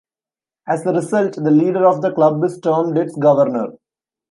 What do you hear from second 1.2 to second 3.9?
the leader of the club is termed its "Governor".